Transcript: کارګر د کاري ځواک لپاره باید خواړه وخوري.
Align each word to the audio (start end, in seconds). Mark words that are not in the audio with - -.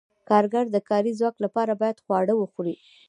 کارګر 0.29 0.65
د 0.71 0.77
کاري 0.89 1.11
ځواک 1.19 1.35
لپاره 1.45 1.73
باید 1.81 2.01
خواړه 2.03 2.33
وخوري. 2.37 2.75